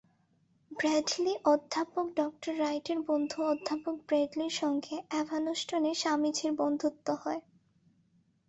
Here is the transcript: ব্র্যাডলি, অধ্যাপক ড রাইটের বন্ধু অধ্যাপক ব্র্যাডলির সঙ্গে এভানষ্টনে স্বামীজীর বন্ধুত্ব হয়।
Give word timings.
ব্র্যাডলি, 0.71 1.33
অধ্যাপক 1.45 2.05
ড 2.11 2.19
রাইটের 2.59 2.99
বন্ধু 3.07 3.37
অধ্যাপক 3.45 3.95
ব্র্যাডলির 4.07 4.53
সঙ্গে 4.61 4.95
এভানষ্টনে 5.19 5.91
স্বামীজীর 5.93 6.51
বন্ধুত্ব 6.53 7.07
হয়। 7.23 7.41